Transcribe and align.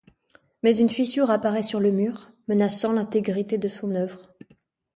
Mais 0.63 0.75
une 0.77 0.89
fissure 0.89 1.29
apparaît 1.29 1.61
sur 1.61 1.79
le 1.79 1.91
mur, 1.91 2.31
menaçant 2.47 2.91
l'intégrité 2.91 3.59
de 3.59 3.67
son 3.67 3.93
oeuvre. 3.93 4.33